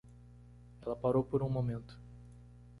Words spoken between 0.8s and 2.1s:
Ela parou por um momento.